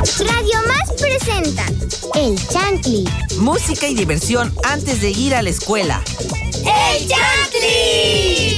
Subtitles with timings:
[0.00, 1.66] Radio Más presenta
[2.14, 3.04] El Chantli.
[3.38, 6.02] Música y diversión antes de ir a la escuela.
[6.64, 8.56] ¡El Chantli!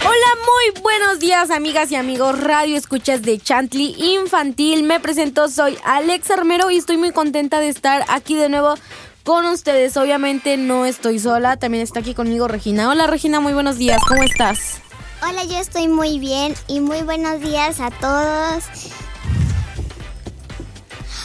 [0.00, 4.82] Hola, muy buenos días amigas y amigos Radio Escuchas de Chantley Infantil.
[4.84, 8.76] Me presento, soy Alex Armero y estoy muy contenta de estar aquí de nuevo
[9.28, 9.94] con ustedes.
[9.98, 12.88] Obviamente no estoy sola, también está aquí conmigo Regina.
[12.88, 14.80] Hola Regina, muy buenos días, ¿cómo estás?
[15.20, 18.64] Hola, yo estoy muy bien y muy buenos días a todos.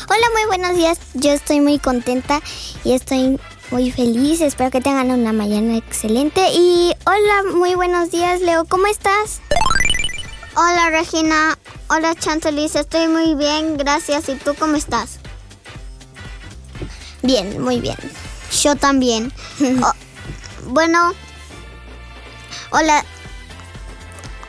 [0.10, 1.00] Hola, muy buenos días.
[1.14, 2.42] Yo estoy muy contenta
[2.84, 3.40] y estoy
[3.72, 4.42] muy feliz.
[4.42, 6.42] Espero que tengan una mañana excelente.
[6.54, 8.66] Y hola, muy buenos días, Leo.
[8.66, 9.40] ¿Cómo estás?
[10.58, 11.58] Hola, Regina.
[11.88, 12.76] Hola, Chancelis.
[12.76, 14.28] Estoy muy bien, gracias.
[14.28, 15.23] ¿Y tú cómo estás?
[17.24, 17.98] Bien, muy bien.
[18.62, 19.32] Yo también.
[19.82, 19.94] Oh,
[20.68, 21.14] bueno.
[22.72, 23.04] Hola.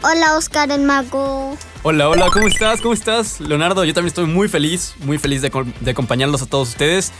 [0.02, 1.56] Hola, Oscar el Mago.
[1.82, 2.80] Hola, hola, ¿cómo estás?
[2.80, 3.40] ¿Cómo estás?
[3.40, 5.50] Leonardo, yo también estoy muy feliz, muy feliz de,
[5.80, 7.12] de acompañarlos a todos ustedes.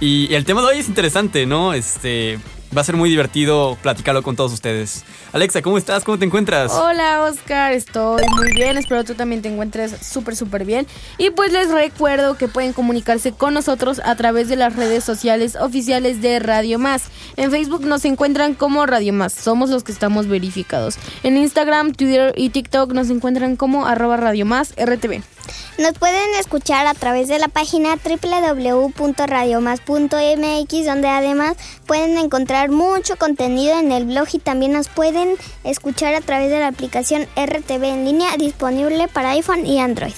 [0.00, 1.74] Y el tema de hoy es interesante, ¿no?
[1.74, 2.38] Este,
[2.76, 5.04] va a ser muy divertido platicarlo con todos ustedes.
[5.32, 6.04] Alexa, ¿cómo estás?
[6.04, 6.72] ¿Cómo te encuentras?
[6.72, 10.86] Hola Oscar, estoy muy bien, espero tú también te encuentres súper súper bien.
[11.18, 15.56] Y pues les recuerdo que pueden comunicarse con nosotros a través de las redes sociales
[15.56, 17.04] oficiales de Radio Más.
[17.36, 20.96] En Facebook nos encuentran como Radio Más, somos los que estamos verificados.
[21.22, 25.33] En Instagram, Twitter y TikTok nos encuentran como arroba Radio Más RTV.
[25.78, 33.78] Nos pueden escuchar a través de la página www.radiomas.mx donde además pueden encontrar mucho contenido
[33.78, 38.04] en el blog y también nos pueden escuchar a través de la aplicación RTV en
[38.04, 40.12] línea disponible para iPhone y Android.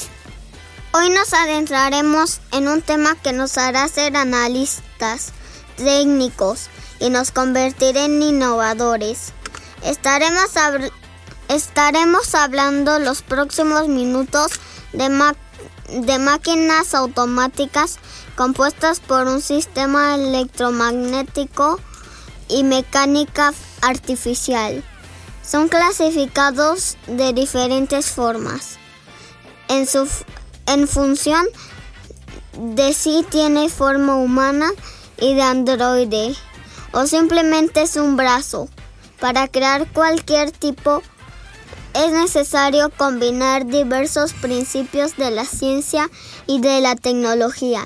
[0.92, 5.32] Hoy nos adentraremos en un tema que nos hará ser analistas
[5.76, 6.68] técnicos
[7.00, 9.32] y nos convertirá en innovadores.
[9.84, 10.90] Estaremos, habl-
[11.48, 14.52] estaremos hablando los próximos minutos
[14.96, 15.36] de, ma-
[15.88, 17.98] de máquinas automáticas
[18.36, 21.80] compuestas por un sistema electromagnético
[22.48, 24.82] y mecánica artificial.
[25.42, 28.78] Son clasificados de diferentes formas.
[29.68, 30.08] En, su,
[30.66, 31.46] en función
[32.52, 34.70] de si tiene forma humana
[35.18, 36.34] y de androide
[36.92, 38.68] o simplemente es un brazo.
[39.20, 41.02] Para crear cualquier tipo
[41.96, 46.10] es necesario combinar diversos principios de la ciencia
[46.46, 47.84] y de la tecnología.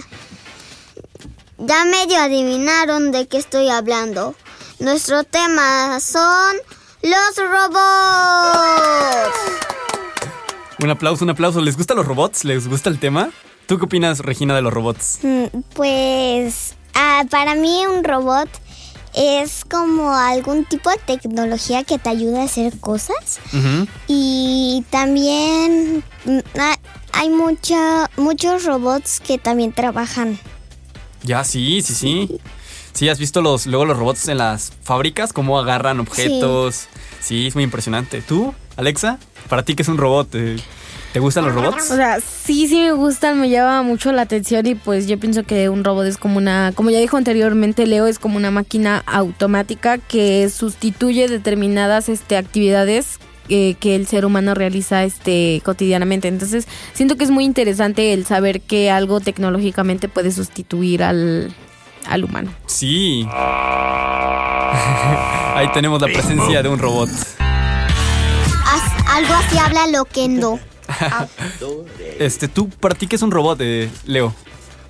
[1.59, 4.34] Ya medio adivinaron de qué estoy hablando.
[4.78, 6.56] Nuestro tema son
[7.03, 9.31] los robots.
[10.82, 11.60] Un aplauso, un aplauso.
[11.60, 12.44] ¿Les gustan los robots?
[12.44, 13.31] ¿Les gusta el tema?
[13.66, 15.19] ¿Tú qué opinas, Regina, de los robots?
[15.22, 15.44] Mm,
[15.75, 18.49] Pues ah, para mí un robot
[19.15, 23.41] es como algún tipo de tecnología que te ayuda a hacer cosas
[24.06, 26.76] y también mm, ah,
[27.12, 30.38] hay mucha, muchos robots que también trabajan.
[31.22, 32.41] Ya, sí, sí, sí.
[32.93, 35.32] Sí, ¿has visto los, luego los robots en las fábricas?
[35.32, 36.87] Cómo agarran objetos.
[37.20, 38.22] Sí, es muy impresionante.
[38.22, 39.19] ¿Tú, Alexa?
[39.49, 40.34] ¿Para ti qué es un robot?
[40.34, 40.56] Eh,
[41.12, 41.91] ¿Te gustan los robots?
[41.91, 45.43] O sea, sí, sí me gustan, me llama mucho la atención y pues yo pienso
[45.43, 49.03] que un robot es como una, como ya dijo anteriormente Leo, es como una máquina
[49.06, 53.19] automática que sustituye determinadas este, actividades
[53.49, 56.28] eh, que el ser humano realiza este cotidianamente.
[56.28, 61.53] Entonces, siento que es muy interesante el saber que algo tecnológicamente puede sustituir al,
[62.06, 62.53] al humano.
[62.66, 63.26] Sí.
[65.56, 67.10] Ahí tenemos la presencia de un robot.
[69.12, 70.60] Algo así habla Loquendo.
[72.18, 74.34] Este, ¿tú, para ti qué es un robot, eh, Leo?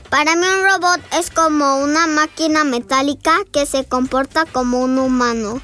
[0.08, 5.60] Para mí un robot es como una máquina metálica que se comporta como un humano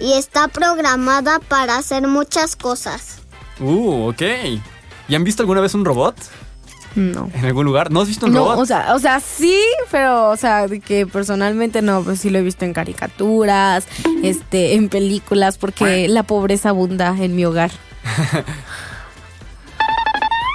[0.00, 3.18] y está programada para hacer muchas cosas.
[3.60, 4.22] Uh, ok.
[5.08, 6.14] ¿Y han visto alguna vez un robot
[6.94, 7.30] No.
[7.32, 7.90] en algún lugar?
[7.90, 8.58] ¿No has visto un No, robot?
[8.58, 9.58] o sea, o sea, sí,
[9.90, 13.84] pero, o sea, de que personalmente no, pues sí lo he visto en caricaturas,
[14.22, 17.70] este, en películas, porque la pobreza abunda en mi hogar.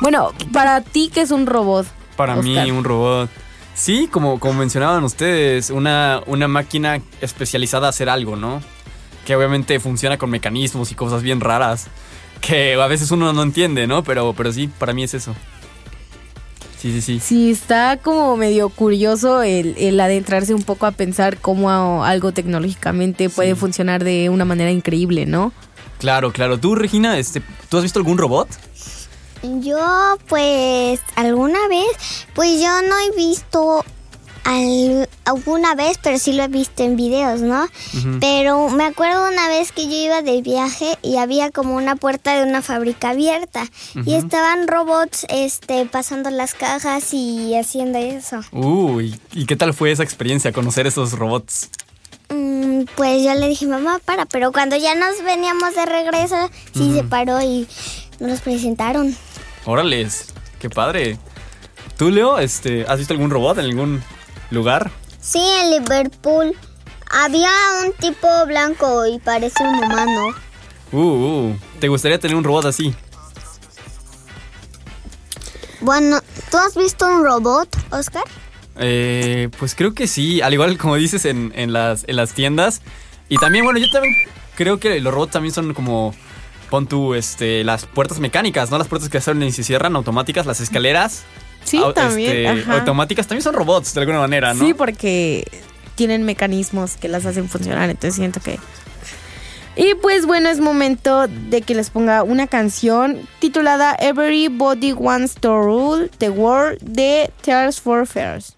[0.02, 1.88] bueno, para ti, ¿qué es un robot?
[2.18, 3.30] Para mí, un robot.
[3.74, 8.62] Sí, como, como mencionaban ustedes, una, una máquina especializada a hacer algo, ¿no?
[9.26, 11.88] Que obviamente funciona con mecanismos y cosas bien raras.
[12.42, 14.04] Que a veces uno no entiende, ¿no?
[14.04, 15.36] Pero, pero sí, para mí es eso.
[16.78, 17.20] Sí, sí, sí.
[17.20, 23.30] Sí, está como medio curioso el, el adentrarse un poco a pensar cómo algo tecnológicamente
[23.30, 25.54] puede funcionar de una manera increíble, ¿no?
[26.00, 26.60] Claro, claro.
[26.60, 28.50] Tú, Regina, este, ¿tú has visto algún robot?
[29.44, 31.88] Yo, pues, alguna vez,
[32.36, 33.84] pues yo no he visto
[34.44, 37.68] al- alguna vez, pero sí lo he visto en videos, ¿no?
[38.20, 42.36] Pero me acuerdo una vez que yo iba de viaje y había como una puerta
[42.36, 43.66] de una fábrica abierta
[44.06, 48.42] y estaban robots este pasando las cajas y haciendo eso.
[48.52, 51.70] Uy, ¿y qué tal fue esa experiencia, conocer esos robots?
[52.30, 56.94] Mm, pues yo le dije, mamá, para, pero cuando ya nos veníamos de regreso, sí
[56.96, 57.68] se paró y
[58.20, 59.16] nos presentaron.
[59.66, 61.18] Órales, qué padre.
[61.98, 64.04] ¿Tú, Leo, este, has visto algún robot en algún
[64.50, 64.92] lugar?
[65.20, 66.56] Sí, en Liverpool
[67.10, 67.52] había
[67.86, 70.36] un tipo blanco y parece un humano.
[70.92, 72.94] Uh, uh, ¿te gustaría tener un robot así?
[75.82, 76.20] Bueno,
[76.50, 78.24] ¿tú has visto un robot, Oscar?
[78.78, 82.82] Eh, pues creo que sí, al igual como dices en, en las, en las tiendas.
[83.30, 84.16] Y también, bueno, yo también
[84.56, 86.14] creo que los robots también son como,
[86.72, 88.80] pon tú, este, las puertas mecánicas, ¿no?
[88.80, 91.24] Las puertas que se abren y se cierran, automáticas, las escaleras.
[91.64, 92.58] Sí, también.
[92.58, 94.66] este, automáticas también son robots de alguna manera, ¿no?
[94.66, 95.46] Sí, porque
[95.94, 98.58] tienen mecanismos que las hacen funcionar, entonces siento que...
[99.76, 105.62] Y pues bueno, es momento de que les ponga una canción titulada Everybody Wants to
[105.62, 108.58] Rule the World de Tears for Fears.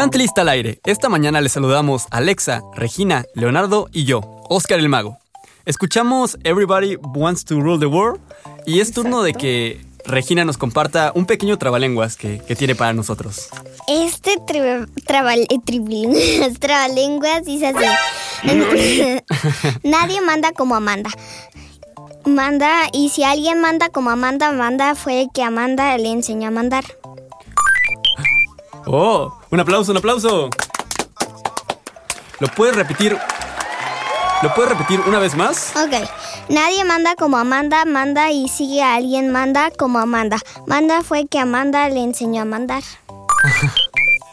[0.00, 0.80] Chantley está al aire.
[0.86, 5.18] Esta mañana les saludamos Alexa, Regina, Leonardo y yo, Oscar el Mago.
[5.66, 8.18] Escuchamos Everybody Wants to Rule the World
[8.64, 12.94] y es turno de que Regina nos comparta un pequeño trabalenguas que, que tiene para
[12.94, 13.50] nosotros.
[13.88, 14.36] Este
[15.06, 17.84] trabal- eh, trabalenguas dice así.
[19.82, 21.10] Nadie manda como Amanda.
[22.24, 26.84] Manda, y si alguien manda como Amanda, Amanda fue que Amanda le enseñó a mandar.
[28.92, 29.32] ¡Oh!
[29.50, 30.50] ¡Un aplauso, un aplauso!
[32.40, 33.16] ¿Lo puedes repetir?
[34.42, 35.72] ¿Lo puedes repetir una vez más?
[35.76, 36.08] Ok.
[36.48, 40.38] Nadie manda como Amanda, manda y sigue a alguien manda como Amanda.
[40.66, 42.82] Manda fue que Amanda le enseñó a mandar.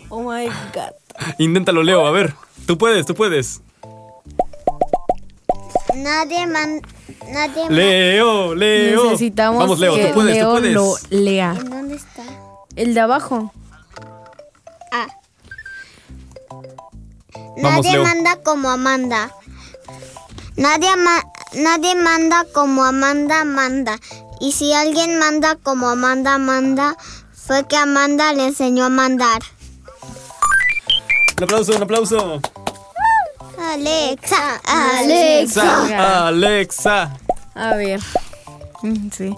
[0.10, 0.94] Oh my god.
[1.38, 2.34] Inténtalo, Leo, a ver.
[2.66, 3.60] Tú puedes, tú puedes.
[5.94, 6.82] Nadie man,
[7.30, 9.04] nadie Leo, Leo.
[9.04, 10.74] Necesitamos Vamos, Leo, que tú puedes, Leo tú puedes.
[10.74, 11.56] lo lea.
[11.60, 12.24] ¿En dónde está?
[12.78, 13.52] El de abajo.
[17.62, 18.04] Vamos, nadie Leo.
[18.04, 19.32] manda como Amanda.
[20.56, 21.24] Nadie, ma-
[21.54, 24.00] nadie manda como Amanda manda.
[24.40, 26.96] Y si alguien manda como Amanda manda,
[27.34, 29.42] fue que Amanda le enseñó a mandar.
[31.38, 32.42] Un aplauso, un aplauso.
[33.60, 35.82] Alexa, Alexa.
[35.84, 37.18] Alexa, Alexa.
[37.56, 38.00] A ver.
[38.84, 39.36] Mm, Sí.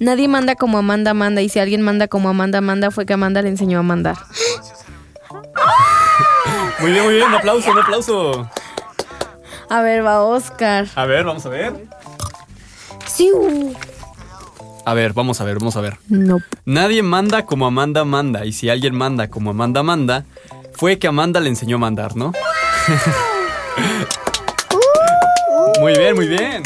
[0.00, 3.40] Nadie manda como Amanda manda y si alguien manda como Amanda manda fue que Amanda
[3.42, 4.16] le enseñó a mandar.
[6.84, 7.28] Muy bien, muy bien.
[7.28, 8.50] Un aplauso, un aplauso.
[9.70, 10.86] A ver, va Oscar.
[10.94, 11.72] A ver, vamos a ver.
[13.06, 13.30] Sí.
[14.84, 15.96] A ver, vamos a ver, vamos a ver.
[16.10, 16.40] No.
[16.66, 18.44] Nadie manda como Amanda manda.
[18.44, 20.26] Y si alguien manda como Amanda manda,
[20.74, 22.34] fue que Amanda le enseñó a mandar, ¿no?
[25.80, 26.62] muy bien, muy bien.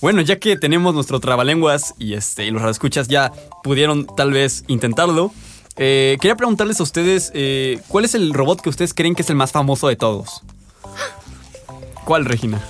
[0.00, 3.32] Bueno, ya que tenemos nuestro trabalenguas y este y los escuchas ya
[3.64, 5.32] pudieron tal vez intentarlo,
[5.76, 9.30] eh, quería preguntarles a ustedes eh, cuál es el robot que ustedes creen que es
[9.30, 10.42] el más famoso de todos.
[12.04, 12.62] ¿Cuál, Regina?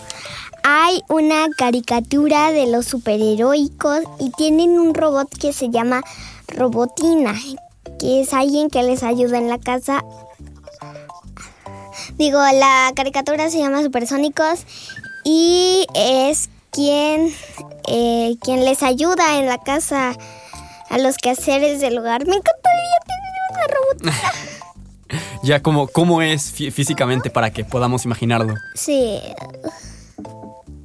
[0.62, 6.02] Hay una caricatura de los superheroicos y tienen un robot que se llama
[6.49, 7.34] Robotina,
[7.99, 10.02] que es alguien que les ayuda en la casa.
[12.16, 14.64] Digo, la caricatura se llama Supersónicos
[15.25, 17.34] y es quien,
[17.88, 20.16] eh, quien les ayuda en la casa
[20.90, 22.26] a los quehaceres del hogar.
[22.26, 24.12] Me encantaría tener una robotina.
[25.44, 28.54] Ya, ¿cómo, cómo es fí- físicamente para que podamos imaginarlo?
[28.74, 29.20] Sí.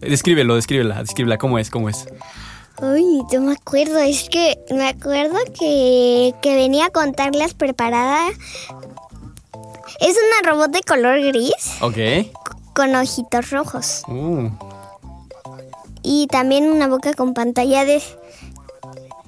[0.01, 1.69] Descríbelo, descríbela, descríbela, ¿cómo es?
[1.69, 2.05] ¿Cómo es?
[2.81, 8.27] Uy, no me acuerdo, es que me acuerdo que, que venía con taglas preparada.
[10.01, 11.97] Es una robot de color gris Ok.
[12.75, 14.49] con ojitos rojos Uh,
[16.03, 18.01] y también una boca con pantalla de...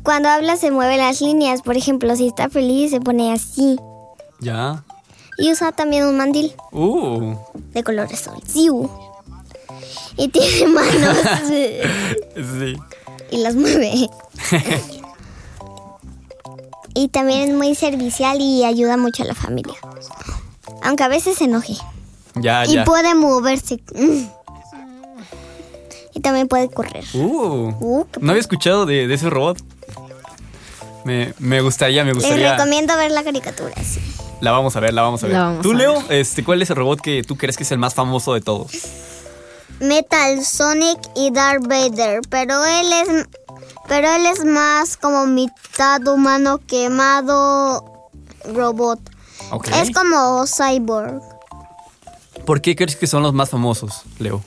[0.03, 3.77] Cuando habla se mueven las líneas, por ejemplo, si está feliz se pone así.
[4.39, 4.83] ya.
[5.37, 7.35] Y usa también un mandil Uh.
[7.73, 8.41] de color azul.
[8.47, 8.89] Ziu.
[10.17, 11.17] Y tiene manos
[11.47, 12.75] Sí.
[13.31, 13.91] y las mueve.
[16.93, 19.75] y también es muy servicial y ayuda mucho a la familia.
[20.83, 21.75] Aunque a veces se enoje.
[22.35, 22.83] Ya, Y ya.
[22.85, 23.81] puede moverse.
[26.13, 27.05] Y también puede correr.
[27.13, 27.71] Uh.
[27.79, 29.57] Uh, No había escuchado de, de ese robot.
[31.05, 32.53] Me, me gustaría, me Les gustaría.
[32.53, 33.73] recomiendo ver la caricatura.
[33.83, 33.99] sí.
[34.41, 35.35] La vamos a ver, la vamos a ver.
[35.35, 37.77] Vamos tú, a Leo, este, ¿cuál es el robot que tú crees que es el
[37.77, 38.71] más famoso de todos?
[39.79, 43.27] Metal Sonic y Darth Vader, pero él es
[43.87, 48.09] pero él es más como mitad humano quemado
[48.53, 48.99] robot.
[49.75, 51.21] Es como cyborg.
[52.45, 54.41] ¿Por qué crees que son los más famosos, Leo?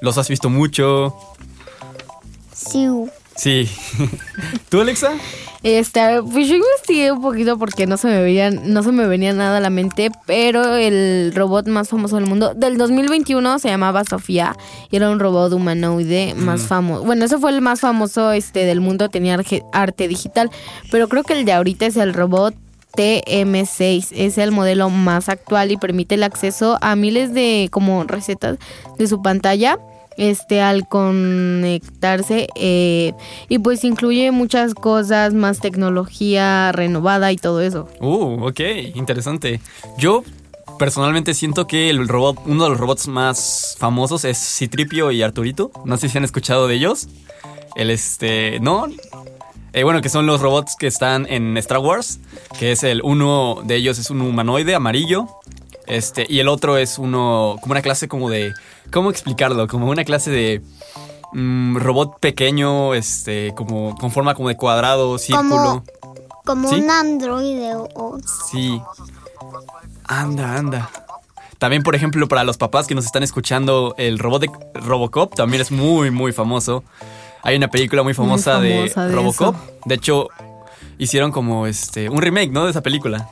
[0.00, 1.14] ¿Los has visto mucho?
[2.52, 2.88] Sí.
[3.36, 3.68] Sí.
[4.68, 5.12] ¿Tú, Alexa?
[5.62, 9.32] Este, pues yo investigué un poquito porque no se me veían, no se me venía
[9.32, 14.02] nada a la mente, pero el robot más famoso del mundo del 2021 se llamaba
[14.02, 14.56] Sofía
[14.90, 17.04] y era un robot humanoide más famoso.
[17.04, 19.38] Bueno, ese fue el más famoso este del mundo, tenía
[19.72, 20.50] arte digital,
[20.90, 22.56] pero creo que el de ahorita es el robot
[22.96, 28.58] TM6, es el modelo más actual y permite el acceso a miles de como recetas
[28.98, 29.78] de su pantalla
[30.16, 33.12] este al conectarse eh,
[33.48, 38.60] y pues incluye muchas cosas más tecnología renovada y todo eso Uh, ok,
[38.94, 39.60] interesante.
[39.98, 40.24] Yo
[40.78, 45.70] personalmente siento que el robot, uno de los robots más famosos es Citripio y Arturito.
[45.84, 47.08] No sé si han escuchado de ellos.
[47.76, 48.86] El este, ¿no?
[49.72, 52.20] Eh, bueno, que son los robots que están en Star Wars,
[52.58, 55.26] que es el uno de ellos es un humanoide amarillo.
[55.92, 58.54] Este, y el otro es uno, como una clase como de,
[58.90, 59.66] ¿cómo explicarlo?
[59.68, 60.62] Como una clase de,
[61.34, 65.84] mm, robot pequeño, este, como con forma como de cuadrado, círculo.
[66.46, 66.76] Como ¿Sí?
[66.76, 68.18] un androide o,
[68.50, 68.80] Sí.
[70.06, 70.90] Anda, anda.
[71.58, 75.60] También, por ejemplo, para los papás que nos están escuchando, el robot de Robocop también
[75.60, 76.82] es muy, muy famoso.
[77.42, 79.54] Hay una película muy famosa, famosa de, de Robocop.
[79.54, 79.78] eso.
[79.84, 80.28] De hecho,
[80.96, 82.64] hicieron como este un remake, ¿no?
[82.64, 83.28] De esa película.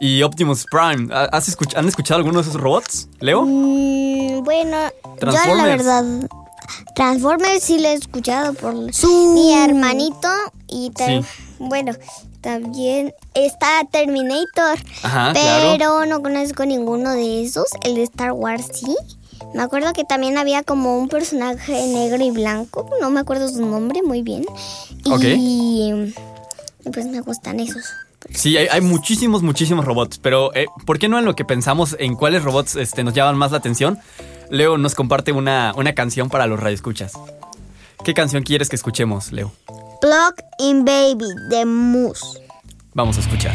[0.00, 1.12] Y Optimus Prime.
[1.12, 3.42] ¿ha- ¿Has escuch- ¿Han escuchado alguno de esos robots, Leo?
[3.44, 4.76] Mm, bueno,
[5.20, 6.04] yo la verdad,
[6.94, 10.28] Transformers sí lo he escuchado por mi hermanito
[10.68, 11.20] y Sí.
[11.58, 11.92] bueno,
[12.40, 16.06] también está Terminator, Ajá, pero claro.
[16.06, 17.66] no conozco ninguno de esos.
[17.82, 18.96] El de Star Wars sí.
[19.54, 23.64] Me acuerdo que también había como un personaje negro y blanco, no me acuerdo su
[23.64, 24.44] nombre muy bien.
[25.06, 25.22] Ok.
[25.24, 26.12] Y
[26.92, 27.84] pues me gustan esos.
[28.30, 30.18] Sí, hay, hay muchísimos, muchísimos robots.
[30.18, 33.36] Pero, eh, ¿por qué no en lo que pensamos en cuáles robots este, nos llaman
[33.36, 33.98] más la atención?
[34.50, 37.12] Leo nos comparte una, una canción para los radioescuchas.
[38.04, 39.52] ¿Qué canción quieres que escuchemos, Leo?
[40.00, 42.40] Plug in Baby de Moose.
[42.94, 43.54] Vamos a escuchar.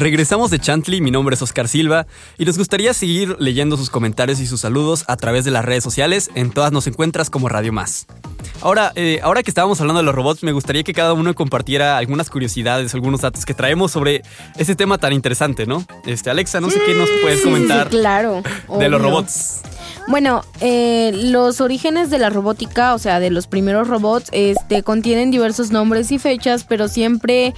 [0.00, 2.06] Regresamos de Chantley, mi nombre es Oscar Silva
[2.38, 5.84] y nos gustaría seguir leyendo sus comentarios y sus saludos a través de las redes
[5.84, 6.30] sociales.
[6.34, 8.06] En todas nos encuentras como Radio Más.
[8.62, 11.98] Ahora, eh, ahora que estábamos hablando de los robots, me gustaría que cada uno compartiera
[11.98, 14.22] algunas curiosidades, algunos datos que traemos sobre
[14.56, 15.84] ese tema tan interesante, ¿no?
[16.06, 18.42] Este, Alexa, no sé qué nos puedes comentar Sí, claro.
[18.78, 19.60] de los robots.
[20.08, 25.30] Bueno, eh, los orígenes de la robótica, o sea, de los primeros robots, este, contienen
[25.30, 27.52] diversos nombres y fechas, pero siempre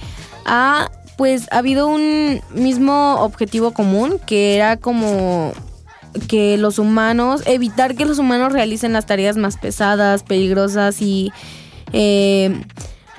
[0.45, 5.53] ha, pues, habido un mismo objetivo común, que era como
[6.27, 11.31] que los humanos, evitar que los humanos realicen las tareas más pesadas, peligrosas y
[11.91, 12.61] eh,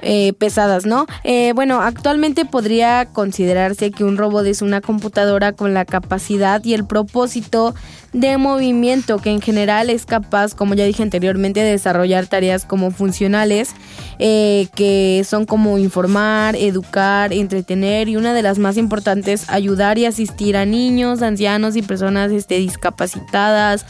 [0.06, 1.06] eh, pesadas, ¿no?
[1.22, 6.74] Eh, bueno, actualmente podría considerarse que un robot es una computadora con la capacidad y
[6.74, 7.74] el propósito
[8.14, 12.92] de movimiento que en general es capaz, como ya dije anteriormente, de desarrollar tareas como
[12.92, 13.70] funcionales,
[14.20, 20.06] eh, que son como informar, educar, entretener y una de las más importantes, ayudar y
[20.06, 23.84] asistir a niños, ancianos y personas este, discapacitadas.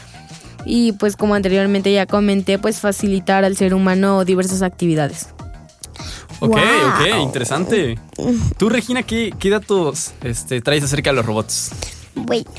[0.65, 5.29] Y pues como anteriormente ya comenté, pues facilitar al ser humano diversas actividades.
[6.39, 6.57] Ok, Wow.
[6.57, 7.99] ok, interesante.
[8.57, 11.69] Tú, Regina, ¿qué, qué datos este, traes acerca de los robots?
[12.15, 12.49] Bueno.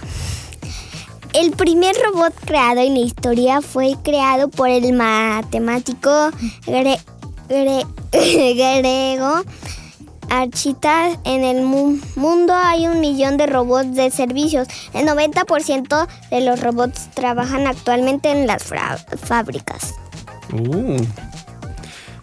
[1.36, 6.10] El primer robot creado en la historia fue creado por el matemático
[6.66, 6.98] gre-
[7.48, 7.86] gre-
[8.80, 9.42] griego
[10.30, 11.18] Architas.
[11.24, 14.66] En el mu- mundo hay un millón de robots de servicios.
[14.94, 19.94] El 90% de los robots trabajan actualmente en las fábricas.
[20.52, 20.96] Uh.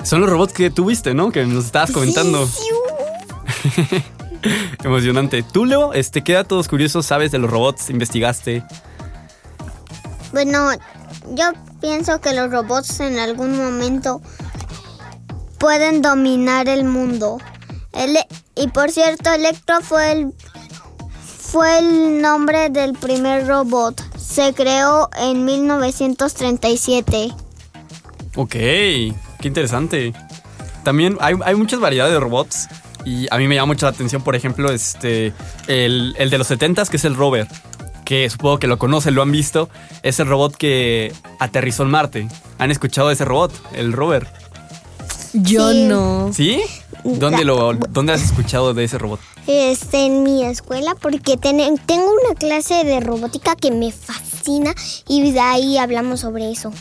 [0.04, 1.32] Son los robots que tuviste, ¿no?
[1.32, 2.46] Que nos estabas comentando.
[2.48, 2.64] Sí,
[3.76, 3.84] sí.
[4.84, 5.44] Emocionante.
[5.44, 7.90] Tú, Leo, este, ¿qué datos curiosos sabes de los robots?
[7.90, 8.64] ¿Investigaste?
[10.34, 10.72] Bueno,
[11.36, 11.46] yo
[11.80, 14.22] pienso que los robots en algún momento
[15.60, 17.38] pueden dominar el mundo.
[17.94, 20.34] Ele- y por cierto, Electro fue el
[21.40, 24.02] fue el nombre del primer robot.
[24.18, 27.32] Se creó en 1937.
[28.36, 30.14] Ok, qué interesante.
[30.84, 32.68] También hay, hay muchas variedades de robots.
[33.06, 35.34] Y a mí me llama mucho la atención, por ejemplo, este
[35.68, 37.48] el, el de los 70s, que es el rover.
[38.06, 39.70] Que supongo que lo conocen, lo han visto.
[40.02, 42.28] Es el robot que aterrizó en Marte.
[42.58, 43.52] ¿Han escuchado de ese robot?
[43.74, 44.28] El rover.
[45.34, 45.84] Yo Sí.
[45.86, 46.32] no.
[46.34, 46.62] ¿Sí?
[47.04, 49.20] ¿Dónde, lo, ¿Dónde has escuchado de ese robot?
[49.48, 54.74] Este, en mi escuela porque ten- tengo una clase de robótica que me fascina
[55.08, 56.72] y de ahí hablamos sobre eso.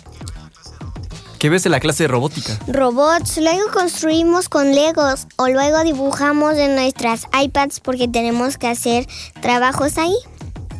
[1.40, 2.56] ¿Qué ves de la clase de robótica?
[2.68, 9.08] robots, luego construimos con Legos o luego dibujamos en nuestras iPads porque tenemos que hacer
[9.40, 10.14] trabajos ahí.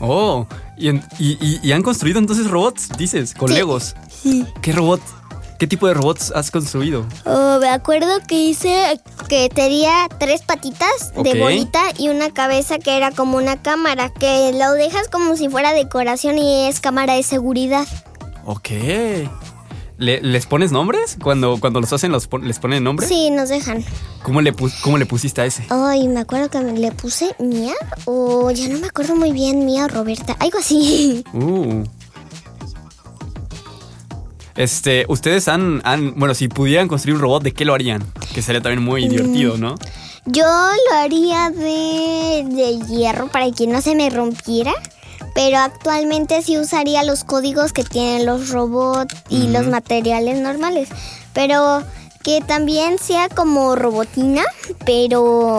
[0.05, 3.55] Oh, ¿y, en- y- y- y han construido entonces robots, dices, con Sí.
[3.55, 3.95] Legos?
[4.61, 5.01] ¿Qué robot?
[5.61, 7.07] ¿Qué tipo de robots has construido?
[7.25, 12.97] Oh, me acuerdo que hice que tenía tres patitas de bolita y una cabeza que
[12.97, 17.23] era como una cámara, que lo dejas como si fuera decoración y es cámara de
[17.23, 17.87] seguridad.
[18.45, 18.71] Ok.
[20.03, 21.17] ¿Le- ¿Les pones nombres?
[21.23, 23.07] Cuando, cuando los hacen, los pon- ¿les ponen nombre?
[23.07, 23.85] Sí, nos dejan.
[24.25, 25.65] ¿Cómo le, ¿Cómo le pusiste a ese?
[25.71, 29.85] Ay, me acuerdo que le puse Mía o ya no me acuerdo muy bien, Mía
[29.85, 31.25] o Roberta, algo así.
[31.33, 31.85] Uh.
[34.55, 38.03] Este, ustedes han, han, bueno, si pudieran construir un robot, ¿de qué lo harían?
[38.35, 39.77] Que sería también muy divertido, ¿no?
[40.27, 44.73] Yo lo haría de, de hierro para que no se me rompiera.
[45.35, 50.89] Pero actualmente sí usaría los códigos que tienen los robots y los materiales normales.
[51.33, 51.83] Pero
[52.23, 54.43] que también sea como robotina,
[54.85, 55.57] pero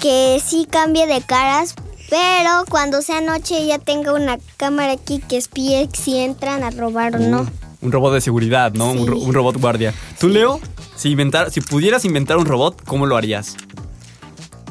[0.00, 1.74] que sí cambie de caras.
[2.08, 7.16] Pero cuando sea noche ya tenga una cámara aquí que espíe si entran a robar
[7.16, 7.42] o no.
[7.42, 7.46] Uh,
[7.82, 8.92] un robot de seguridad, ¿no?
[8.92, 9.24] Un, ro- Sí.
[9.24, 9.92] un robot guardia.
[10.18, 10.60] ¿Tú, Leo?
[10.96, 13.56] Si, inventar, si pudieras inventar un robot, ¿cómo lo harías?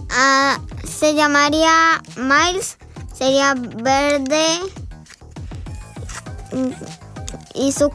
[0.09, 2.77] Ah, se llamaría Miles,
[3.17, 4.59] sería verde
[7.53, 7.91] y su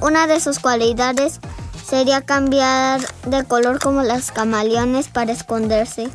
[0.00, 1.40] una de sus cualidades
[1.86, 6.08] sería cambiar de color como las camaleones para esconderse.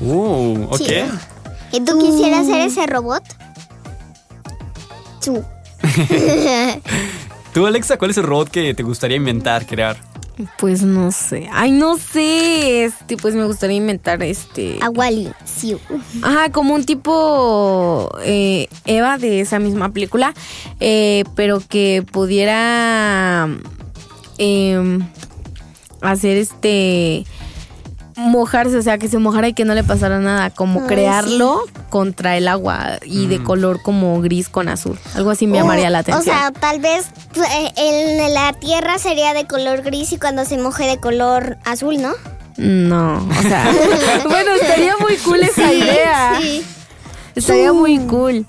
[0.00, 0.76] Uh, ok.
[0.76, 0.94] Sí.
[1.72, 3.22] ¿Y tú quisieras ser ese robot?
[5.24, 5.44] Tú.
[7.52, 9.96] Tú, Alexa, ¿cuál es el robot que te gustaría inventar, crear?
[10.58, 11.48] Pues no sé.
[11.52, 12.84] Ay, no sé.
[12.84, 14.78] Este, pues me gustaría inventar este.
[14.80, 15.30] A Wally.
[15.44, 15.76] Sí.
[16.22, 20.34] Ajá, como un tipo eh, Eva de esa misma película,
[20.80, 23.48] eh, pero que pudiera
[24.38, 25.06] em,
[26.00, 27.24] hacer este
[28.16, 31.62] mojarse, o sea, que se mojara y que no le pasara nada, como Ay, crearlo
[31.90, 34.98] contra el agua y de color como gris con azul.
[35.14, 36.36] Algo así me llamaría la atención.
[36.36, 40.58] O sea, tal vez eh, en la tierra sería de color gris y cuando se
[40.58, 42.12] moje de color azul, ¿no?
[42.56, 43.70] No, o sea,
[44.28, 46.38] bueno, estaría muy cool esa idea.
[46.40, 46.64] Sí.
[47.34, 48.46] Estaría muy cool.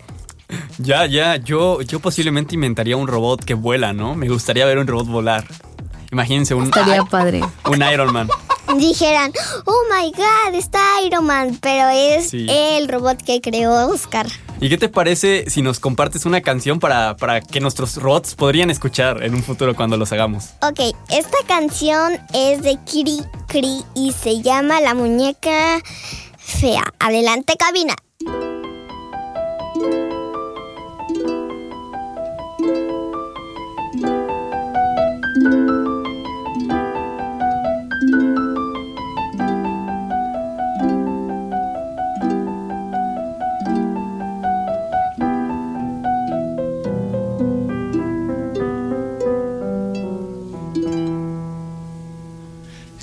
[0.78, 4.14] Ya, ya, yo, yo posiblemente inventaría un robot que vuela, ¿no?
[4.16, 5.46] Me gustaría ver un robot volar.
[6.12, 7.42] Imagínense un, Estaría padre.
[7.70, 8.30] un Iron Man.
[8.78, 9.32] Dijeran,
[9.66, 12.46] oh my god, está Iron Man, pero es Sí.
[12.50, 14.28] el robot que creó Oscar.
[14.60, 18.70] ¿Y qué te parece si nos compartes una canción para, para que nuestros robots podrían
[18.70, 20.52] escuchar en un futuro cuando los hagamos?
[20.62, 25.82] Ok, esta canción es de Kiri Kri y se llama La Muñeca
[26.38, 26.84] Fea.
[27.00, 27.96] Adelante, cabina.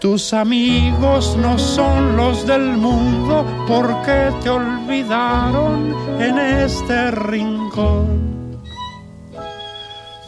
[0.00, 8.58] Tus amigos no son los del mundo porque te olvidaron en este rincón.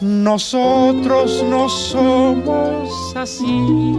[0.02, 3.96] Nosotros no somos así,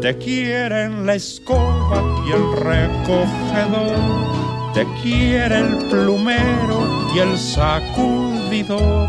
[0.00, 3.98] te quieren la escoba y el recogedor,
[4.72, 9.08] te quiere el plumero y el sacudidor,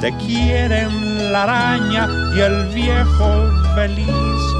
[0.00, 4.59] te quieren la araña y el viejo feliz.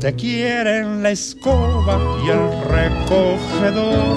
[0.00, 4.16] Te quieren la escoba y el recogedor,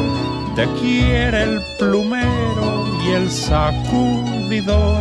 [0.56, 5.00] te quiere el plumero y el sacudidor,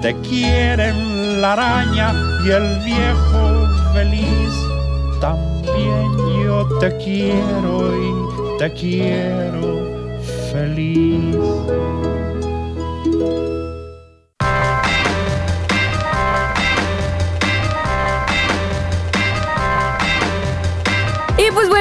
[0.00, 2.14] te quieren la araña
[2.44, 4.54] y el viejo feliz.
[5.20, 9.80] También yo te quiero y te quiero
[10.52, 11.36] feliz.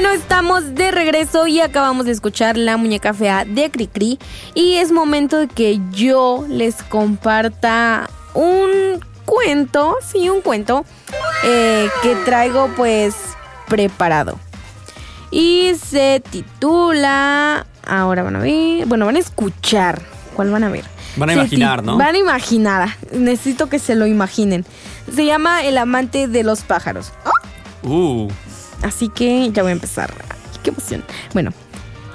[0.02, 4.18] Bueno, estamos de regreso y acabamos de escuchar La Muñeca Fea de Cricri.
[4.54, 10.86] Y es momento de que yo les comparta un cuento, sí, un cuento
[11.44, 13.14] eh, que traigo pues
[13.68, 14.40] preparado.
[15.32, 17.66] Y se titula...
[17.86, 18.86] Ahora van a ver...
[18.86, 20.02] Bueno, van a escuchar.
[20.34, 20.86] ¿Cuál van a ver?
[21.18, 21.98] Van a Se imaginar, ¿no?
[21.98, 22.96] Van a imaginar.
[23.12, 24.66] Necesito que se lo imaginen.
[25.14, 27.12] Se llama El amante de los pájaros.
[27.84, 28.30] Uh,
[28.82, 30.14] Así que ya voy a empezar.
[30.64, 31.04] ¡Qué emoción!
[31.34, 31.52] Bueno,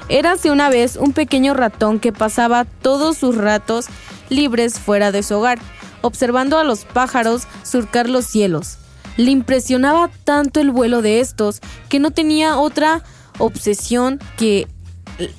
[0.09, 3.87] érase una vez un pequeño ratón que pasaba todos sus ratos
[4.29, 5.59] libres fuera de su hogar,
[6.03, 8.79] observando a los pájaros surcar los cielos.
[9.17, 13.03] Le impresionaba tanto el vuelo de estos que no tenía otra
[13.39, 14.67] obsesión que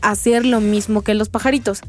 [0.02, 1.82] hacer lo mismo que los pajaritos.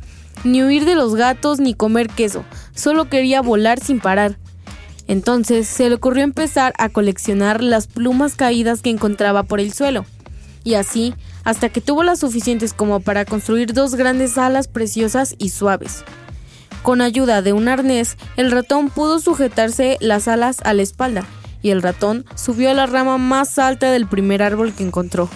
[0.45, 2.45] Ni huir de los gatos ni comer queso,
[2.75, 4.37] solo quería volar sin parar.
[5.09, 10.05] Entonces se le ocurrió empezar a coleccionar las plumas caídas que encontraba por el suelo.
[10.65, 11.15] Y así,
[11.45, 16.05] hasta que tuvo las suficientes como para construir dos grandes alas preciosas y suaves.
[16.83, 21.25] Con ayuda de un arnés, el ratón pudo sujetarse las alas a la espalda
[21.63, 25.29] y el ratón subió a la rama más alta del primer árbol que encontró.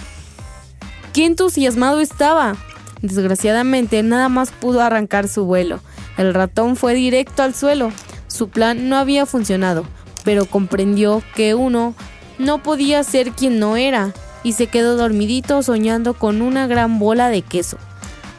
[1.13, 2.57] ¡Qué entusiasmado estaba!
[3.03, 5.81] Desgraciadamente nada más pudo arrancar su vuelo.
[6.19, 7.91] El ratón fue directo al suelo.
[8.31, 9.85] Su plan no había funcionado,
[10.25, 11.95] pero comprendió que uno
[12.39, 14.15] no podía ser quien no era
[14.45, 17.77] y se quedó dormidito soñando con una gran bola de queso.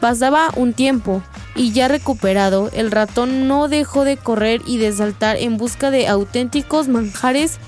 [0.00, 1.22] Pasaba un tiempo
[1.54, 6.08] y ya recuperado, el ratón no dejó de correr y de saltar en busca de
[6.08, 7.58] auténticos manjares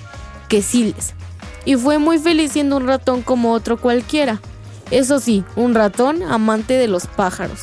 [0.48, 1.14] quesiles.
[1.66, 4.40] Y fue muy feliz siendo un ratón como otro cualquiera.
[4.90, 7.60] Eso sí, un ratón amante de los pájaros.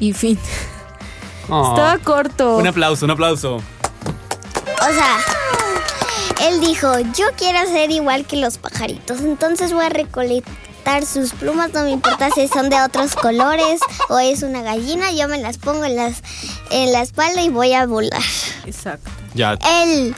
[0.00, 0.38] Y fin.
[1.48, 1.68] Oh.
[1.70, 2.56] Estaba corto.
[2.56, 3.62] Un aplauso, un aplauso.
[4.80, 5.18] O sea,
[6.48, 11.72] él dijo, yo quiero ser igual que los pajaritos, entonces voy a recolectar sus plumas,
[11.72, 15.58] no me importa si son de otros colores o es una gallina, yo me las
[15.58, 16.22] pongo en, las,
[16.70, 18.22] en la espalda y voy a volar.
[18.66, 19.10] Exacto.
[19.34, 19.58] Ya.
[19.82, 20.14] Él,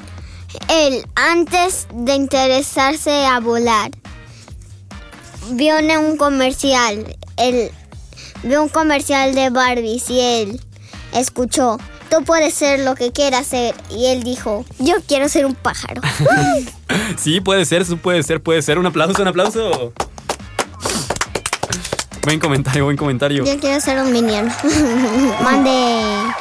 [0.68, 3.90] él, antes de interesarse a volar,
[5.50, 7.70] vio en un comercial, él
[8.42, 10.60] vio un comercial de Barbies y él
[11.12, 11.78] escuchó,
[12.10, 16.00] tú puedes ser lo que quieras ser, y él dijo, yo quiero ser un pájaro.
[17.16, 18.78] Sí, puede ser, eso puede ser, puede ser.
[18.78, 19.92] Un aplauso, un aplauso.
[22.24, 23.44] Buen comentario, buen comentario.
[23.44, 24.48] Yo quiero ser un minion.
[25.42, 26.32] Mande.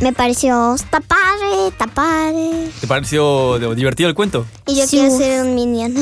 [0.00, 2.68] Me pareció, está padre, está padre.
[2.80, 4.44] ¿Te pareció divertido el cuento?
[4.66, 4.96] Y yo Sí.
[4.98, 5.94] quiero ser un minion.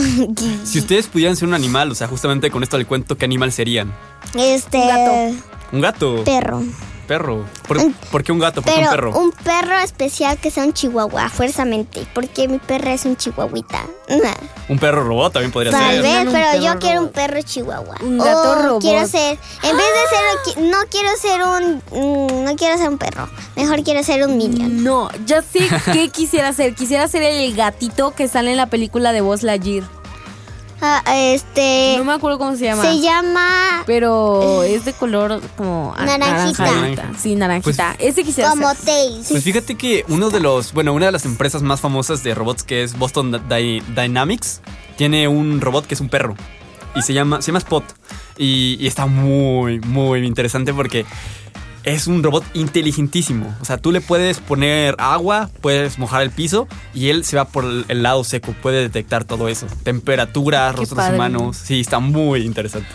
[0.65, 3.53] Si ustedes pudieran ser un animal, o sea, justamente con esto del cuento, ¿qué animal
[3.53, 3.93] serían?
[4.35, 4.79] este.
[4.79, 5.43] Un gato.
[5.73, 6.25] ¿Un gato?
[6.25, 6.62] Perro.
[7.07, 7.45] Perro.
[7.69, 7.79] ¿Por,
[8.11, 8.62] por qué un gato?
[8.62, 9.19] ¿Por qué un perro?
[9.19, 12.07] un perro especial que sea un chihuahua, fuerzamente.
[12.15, 13.81] Porque mi perra es un chihuahuita.
[14.69, 16.03] Un perro robot también podría Tal ser.
[16.03, 17.97] vez, Hagan un pero yo quiero un perro chihuahua.
[18.03, 18.83] Un gato O robot.
[18.83, 22.88] Quiero ser, en vez de ser, qui- no quiero ser un, mm, no quiero ser
[22.88, 23.29] un perro.
[23.57, 24.85] Mejor quiero ser un minion.
[24.85, 26.75] No, ya sé qué quisiera ser.
[26.75, 29.85] Quisiera ser el gatito que sale en la película de Buzz Lightyear.
[30.85, 32.83] Ah, este, No me acuerdo cómo se llama.
[32.83, 36.64] se llama Pero es de color como Naranjita.
[36.64, 37.11] naranjita.
[37.18, 37.95] Sí, naranjita.
[38.01, 38.66] Ese quisiera como.
[38.75, 39.29] Tails.
[39.31, 42.64] Pues fíjate que uno de los, bueno, una de las empresas más famosas de robots
[42.64, 44.61] que es Boston Dy- Dynamics
[44.97, 46.35] tiene un robot que es un perro
[46.97, 47.85] y se llama, se llama Spot
[48.37, 51.07] y, y está muy, muy interesante porque
[51.85, 53.55] es un robot inteligentísimo.
[53.61, 57.47] O sea, tú le puedes poner agua, puedes mojar el piso y él se va
[57.47, 59.66] por el, lado seco, puede detectar todo eso.
[59.83, 61.14] Temperatura, Qué rostros padre.
[61.16, 61.57] humanos.
[61.57, 62.88] Sí, está muy interesante.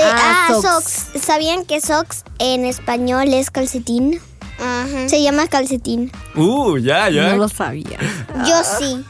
[0.00, 0.92] Ah, ah, socks.
[0.92, 1.24] socks.
[1.24, 4.20] ¿Sabían que socks en español es calcetín?
[5.08, 6.12] Se llama calcetín.
[6.36, 7.32] Uh, ya, ya.
[7.32, 7.98] No lo sabía.
[8.46, 9.04] Yo sí.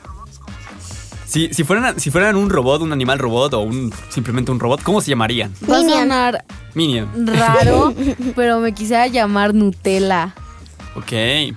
[1.27, 4.83] Si, si, fueran, si fueran un robot, un animal robot o un, simplemente un robot,
[4.83, 5.53] ¿cómo se llamarían?
[5.71, 6.01] Va a Minion.
[6.01, 7.09] sonar Minion.
[7.27, 7.93] raro,
[8.37, 10.35] pero me quisiera llamar Nutella.
[10.95, 11.13] Ok,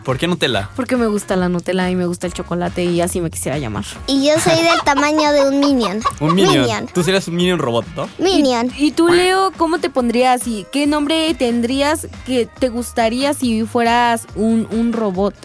[0.06, 0.70] ¿por qué Nutella?
[0.78, 3.84] Porque me gusta la Nutella y me gusta el chocolate y así me quisiera llamar.
[4.08, 6.00] Y yo soy del tamaño de un minion.
[6.22, 6.62] Un Minion.
[6.62, 6.86] Minion.
[6.94, 8.08] Tú serías un Minion robot, ¿no?
[8.18, 8.72] Minion.
[8.78, 14.26] ¿Y tú, Leo, cómo te pondrías y qué nombre tendrías que te gustaría si fueras
[14.36, 15.36] un, un robot?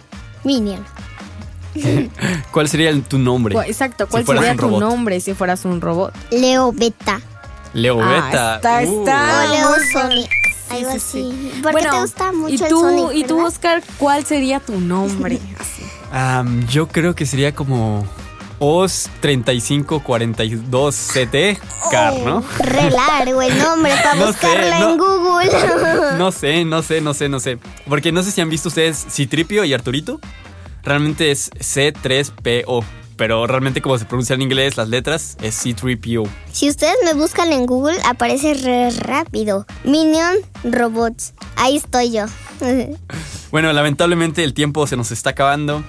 [0.44, 0.85] Minion.
[2.52, 3.54] ¿Cuál sería el- tu nombre?
[3.54, 6.14] Cu- Exacto, ¿cuál Si sería tu nombre si fueras un robot?
[6.30, 7.20] Leo Beta.
[7.72, 8.56] Leo Ah, Beta.
[8.56, 9.00] está, Uh.
[9.00, 9.44] está.
[9.44, 10.30] o Leo Sonic.
[10.70, 11.11] Algo sí, así.
[11.11, 11.52] sí.
[11.62, 13.12] ¿Por Bueno, te gusta mucho ¿y el tú, Sonic?
[13.14, 13.44] ¿Y tú?
[13.44, 15.38] Oscar, cuál sería tu nombre?
[15.59, 15.83] Así.
[16.68, 18.04] Yo creo que sería como
[18.61, 21.59] OS3542CT
[21.90, 22.44] Car, ¿no?
[22.59, 24.90] Re largo el nombre para No sé, buscarlo no.
[24.92, 25.50] en Google.
[26.18, 27.59] No sé, no sé, no sé, no sé.
[27.88, 30.20] Porque no sé si han visto ustedes Citripio y Arturito.
[30.83, 32.85] Realmente es C3PO.
[33.20, 36.26] Pero realmente como se pronuncia en inglés las letras es C3PO.
[36.52, 39.66] si ustedes me buscan en Google, aparece re rápido.
[39.84, 41.34] Minion Robots.
[41.54, 42.24] Ahí estoy yo.
[43.50, 45.84] Bueno, lamentablemente el tiempo se nos está acabando.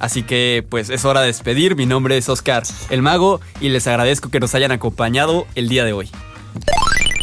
[0.00, 1.76] Así que pues es hora de despedir.
[1.76, 5.84] Mi nombre es Oscar el Mago y les agradezco que nos hayan acompañado el día
[5.84, 6.10] de hoy.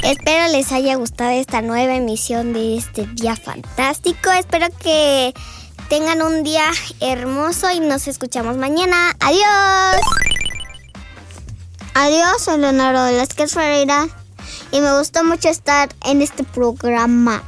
[0.03, 4.31] Espero les haya gustado esta nueva emisión de este día fantástico.
[4.31, 5.33] Espero que
[5.91, 6.63] tengan un día
[7.01, 9.13] hermoso y nos escuchamos mañana.
[9.19, 10.01] Adiós.
[11.93, 14.07] Adiós, soy Leonardo Velázquez Ferreira
[14.71, 17.43] y me gustó mucho estar en este programa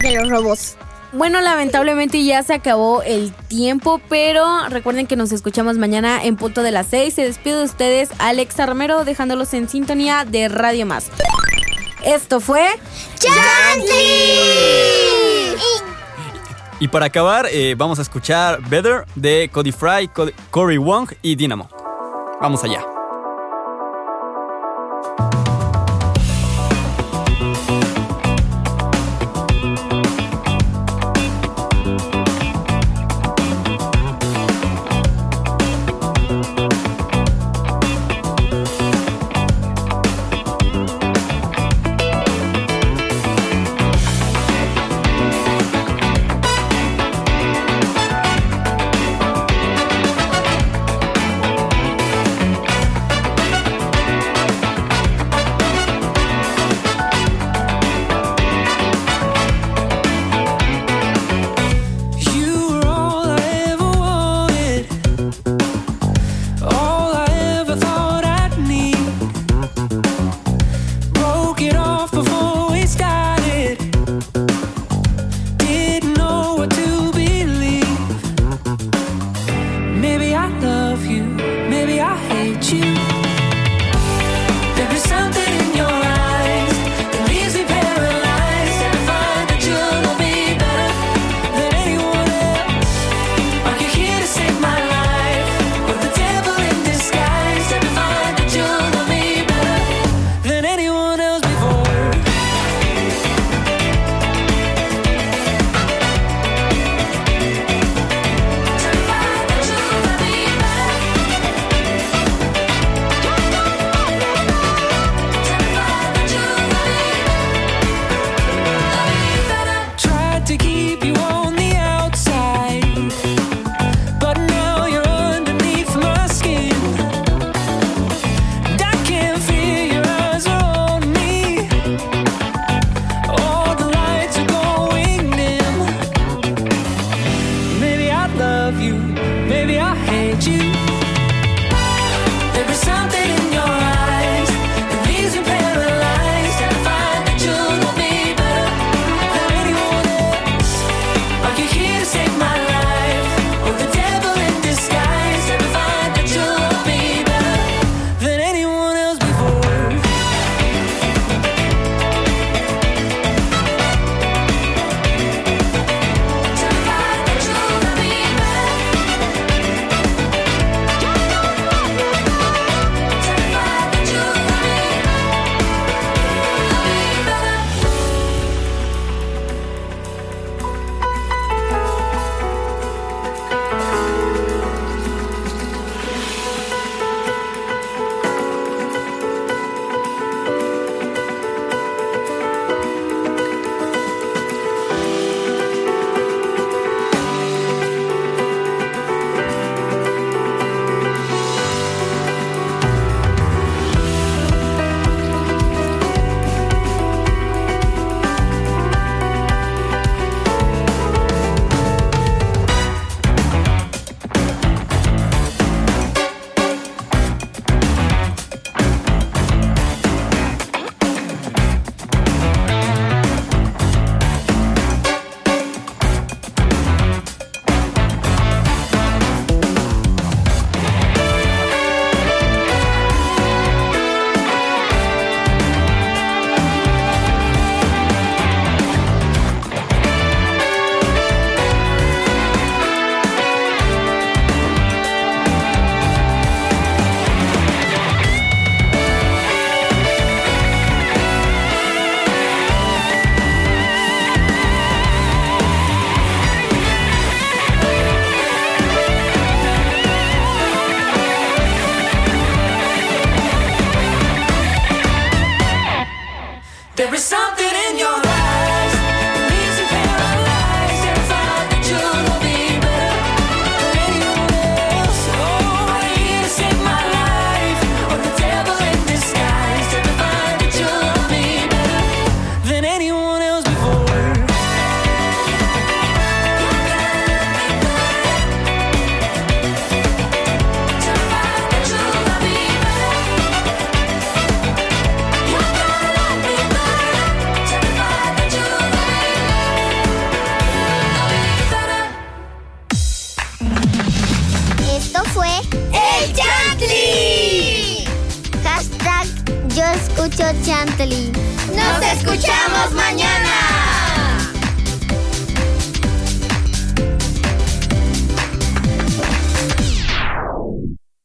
[0.00, 0.76] de los robots.
[1.12, 6.62] Bueno, lamentablemente ya se acabó el tiempo, pero recuerden que nos escuchamos mañana en punto
[6.62, 7.12] de las 6.
[7.12, 11.08] Se despide de ustedes Alexa Romero, dejándolos en sintonía de Radio Más.
[12.02, 12.66] Esto fue
[16.80, 21.36] Y para acabar, eh, vamos a escuchar Better de Cody Fry, Cody- Cory Wong y
[21.36, 21.68] Dynamo.
[22.40, 22.82] Vamos allá.